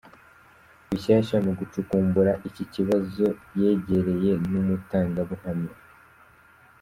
[0.89, 3.25] Rushyashya mu gucukumbura iki kibazo
[3.59, 5.75] yegereye n’umutangabuhamya ,Eng.